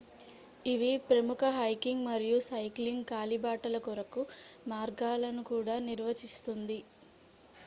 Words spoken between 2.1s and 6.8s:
మరియు సైక్లింగ్ కాలిబాటల కొరకు మార్గాలను కూడా నిర్వచిస్తుంది